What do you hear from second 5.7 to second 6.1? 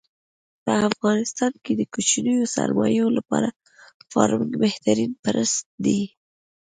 دی.